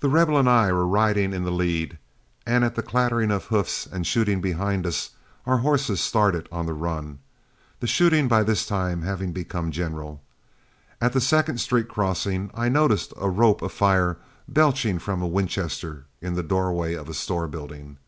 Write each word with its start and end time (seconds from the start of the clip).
The 0.00 0.08
Rebel 0.08 0.38
and 0.38 0.48
I 0.50 0.72
were 0.72 0.88
riding 0.88 1.32
in 1.32 1.44
the 1.44 1.52
lead, 1.52 1.98
and 2.44 2.64
at 2.64 2.74
the 2.74 2.82
clattering 2.82 3.30
of 3.30 3.44
hoofs 3.44 3.86
and 3.86 4.04
shooting 4.04 4.40
behind 4.40 4.84
us, 4.84 5.10
our 5.46 5.58
horses 5.58 6.00
started 6.00 6.48
on 6.50 6.66
the 6.66 6.74
run, 6.74 7.20
the 7.78 7.86
shooting 7.86 8.26
by 8.26 8.42
this 8.42 8.66
time 8.66 9.02
having 9.02 9.30
become 9.30 9.70
general. 9.70 10.20
At 11.00 11.12
the 11.12 11.20
second 11.20 11.58
street 11.58 11.86
crossing, 11.86 12.50
I 12.54 12.68
noticed 12.68 13.12
a 13.16 13.30
rope 13.30 13.62
of 13.62 13.70
fire 13.70 14.16
belching 14.48 14.98
from 14.98 15.22
a 15.22 15.28
Winchester 15.28 16.06
in 16.20 16.34
the 16.34 16.42
doorway 16.42 16.94
of 16.94 17.08
a 17.08 17.14
store 17.14 17.46
building. 17.46 17.98